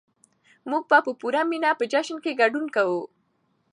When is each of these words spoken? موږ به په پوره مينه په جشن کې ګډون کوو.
موږ 0.69 0.83
به 0.89 0.97
په 1.05 1.11
پوره 1.19 1.41
مينه 1.49 1.69
په 1.79 1.85
جشن 1.91 2.17
کې 2.23 2.37
ګډون 2.41 2.65
کوو. 2.75 3.01